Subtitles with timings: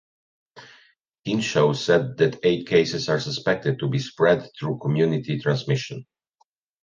[1.25, 6.07] Hinshaw said that eight cases are suspected to be spread through community transmission.